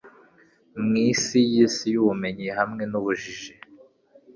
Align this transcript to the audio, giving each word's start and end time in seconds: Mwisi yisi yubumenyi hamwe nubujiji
Mwisi 0.83 1.37
yisi 1.51 1.85
yubumenyi 1.93 2.45
hamwe 2.57 2.83
nubujiji 2.91 3.53